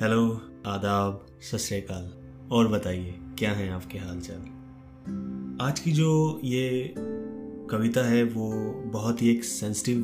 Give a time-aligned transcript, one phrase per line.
[0.00, 2.12] सत श्रीकाल
[2.52, 4.36] और बताइए, क्या है आपके हाल चाल
[5.60, 6.94] आज की जो ये
[7.70, 10.02] कविता है, वो बहुत ही एक सेंसिटिव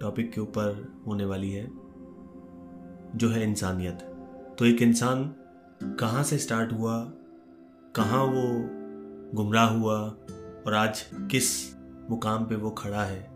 [0.00, 1.64] टॉपिक के ऊपर होने वाली है,
[3.16, 3.94] जो है इंसानियत।
[4.58, 5.34] तो एक इंसान
[5.84, 7.04] कहाँ से स्टार्ट हुआ,
[7.94, 8.68] कहाँ वो
[9.34, 9.98] गुमराह हुआ,
[10.66, 11.74] और आज किस
[12.10, 13.30] मुकाम पे वो खड़ा है,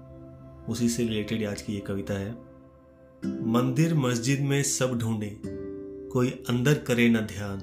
[0.69, 2.55] उसी से रिलेटेड आज की ये कविता है।
[3.27, 5.54] मंदिर मस्जिद में सब ढूंढे
[6.15, 7.59] कोई अंदर करे न ध्यान।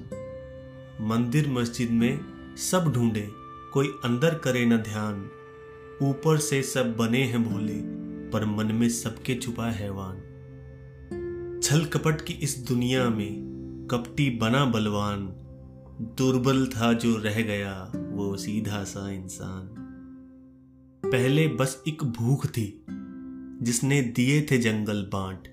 [1.00, 2.20] मंदिर मस्जिद में
[2.56, 3.28] सब ढूंढे,
[3.72, 5.30] कोई अंदर करे न ध्यान।
[6.02, 7.80] ऊपर से सब बने हैं भोले,
[8.30, 10.16] पर मन में सबके छुपा हैवान
[11.62, 13.42] छल कपट की इस दुनिया में
[13.90, 15.26] कपटी बना बलवान।
[16.18, 19.68] दुर्बल था जो रह गया, वो सीधा सा इंसान।
[21.06, 22.84] पहले बस एक भूख थी,
[23.62, 25.51] जिसने दिए थे जंगल बांट।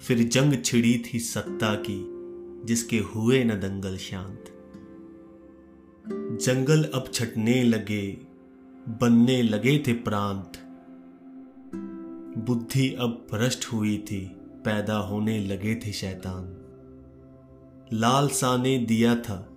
[0.00, 2.04] फिर जंग छिड़ी थी सत्ता की,
[2.66, 4.44] जिसके हुए न दंगल शांत।
[6.40, 8.18] जंगल अब छटने लगे,
[8.88, 10.52] बनने लगे थे प्रांत।
[12.38, 14.20] बुद्धि अब भ्रष्ट हुई थी,
[14.64, 16.56] पैदा होने लगे थे शैतान।
[17.92, 19.56] लाल सा ने दिया था,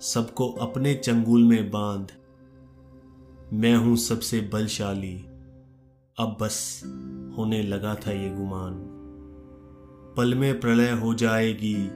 [0.00, 2.12] सबको अपने चंगुल में बाँध।
[3.52, 5.16] मैं हूँ सबसे बलशाली,
[6.18, 6.82] अब बस
[7.38, 8.93] होने लगा था ये गुमान।
[10.16, 11.90] पल में प्रलय हो जाएगी,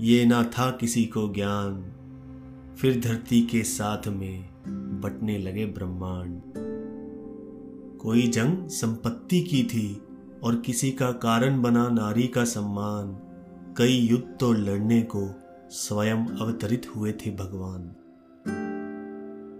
[0.00, 1.92] ये ना था किसी को ज्ञान।
[2.78, 4.48] फिर धरती के साथ में
[5.00, 6.42] बटने लगे ब्रह्मांड।
[7.98, 10.02] कोई जंग संपत्ति की थी
[10.42, 13.18] और किसी का कारण बना नारी का सम्मान।
[13.76, 15.30] कई युद्ध तो लड़ने को
[15.70, 17.82] स्वयं अवतरित हुए थे भगवान।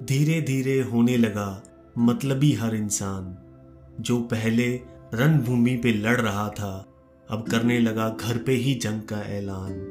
[0.06, 1.62] धीरे धीरे होने लगा
[1.98, 3.38] मतलबी हर इंसान,
[4.00, 4.80] जो पहले
[5.14, 6.90] रणभूमि पे लड़ रहा था।
[7.30, 9.90] अब करने लगा घर पे ही जंग का ऐलान।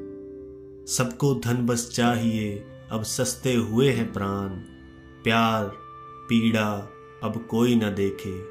[0.88, 4.50] सबको धन बस चाहिए, अब सस्ते हुए हैं प्राण।
[5.24, 5.72] प्यार,
[6.30, 6.90] पीड़ा,
[7.24, 8.41] अब कोई न देखे।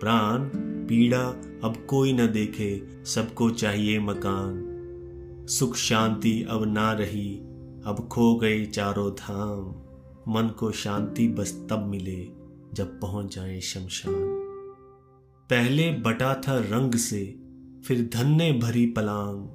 [0.00, 0.40] प्राण,
[0.86, 1.22] पीड़ा,
[1.64, 4.68] अब कोई न देखे। सबको चाहिए मकान।
[5.48, 7.34] सुख शांति अब ना रही,
[7.86, 9.82] अब खो गए चारों धाम।
[10.32, 12.28] मन को शांति बस तब मिले,
[12.74, 14.38] जब पहुँच जाए शमशान।
[15.50, 17.41] पहले बटा था रंग से
[17.86, 19.48] फिर धन ने भरी पलांग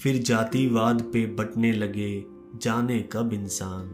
[0.00, 2.24] फिर जातिवाद पे बटने लगे
[2.56, 3.88] जाने कब इंसान।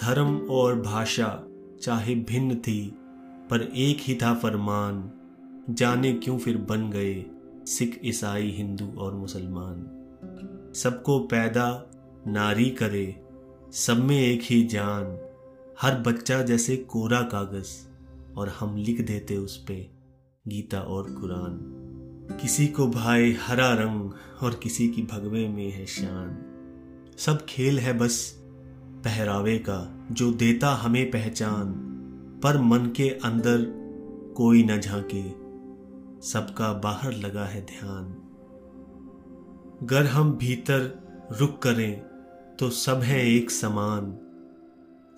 [0.00, 1.46] धर्म और भाषा
[1.82, 2.94] चाहे भिन्न थी,
[3.50, 5.12] पर एक ही था फरमान,
[5.70, 7.24] जाने क्यों फिर बन गए
[7.66, 9.90] सिख, ईसाई, हिंदू और मुसलमान।
[10.74, 11.90] सबको पैदा
[12.26, 13.24] नारी करे,
[13.72, 15.18] सब में एक ही जान,
[15.80, 17.88] हर बच्चा जैसे कोरा कागज़,
[18.36, 19.90] और हम लिख देते उस पे
[20.48, 21.80] गीता और कुरान।
[22.32, 24.10] किसी को भाई हरा रंग
[24.42, 26.36] और किसी की भगवे में है शान।
[27.18, 28.42] सब खेल है बस
[29.04, 31.74] पहरावे का, जो देता हमें पहचान।
[32.42, 33.64] पर मन के अंदर
[34.36, 35.30] कोई न झांके,
[36.28, 38.14] सबका बाहर लगा है ध्यान।
[39.82, 41.08] गर हम भीतर
[41.40, 42.00] रुक करें
[42.58, 44.18] तो सब है एक समान।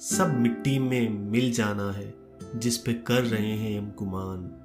[0.01, 2.15] सब मिट्टी में मिल जाना है,
[2.57, 4.63] जिस पे कर रहे हैं हम गुमान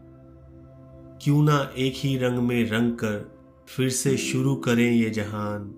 [1.23, 5.75] क्यों ना एक ही रंग में रंग कर फिर से शुरू करें ये जहान।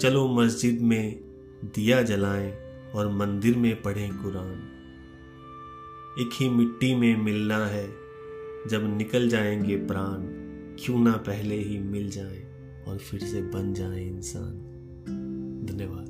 [0.00, 1.20] चलो मस्जिद में
[1.64, 2.52] दिया जलाएँ
[2.94, 4.52] और मंदिर में पढ़ें कुरान।
[6.20, 7.86] एक ही मिट्टी में मिलना है,
[8.68, 10.18] जब निकल जाएँगे प्राण,
[10.84, 12.46] क्यों ना पहले ही मिल जाएँ
[12.88, 14.52] और फिर से बन जाएँ इंसान।
[15.70, 16.05] धन्यवाद।